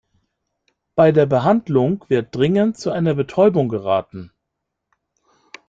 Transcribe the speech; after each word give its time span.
Bei 0.95 1.11
der 1.11 1.27
Behandlung 1.27 2.03
wird 2.07 2.35
dringend 2.35 2.75
zu 2.75 2.89
einer 2.89 3.13
Betäubung 3.13 3.69
geraten. 3.69 4.31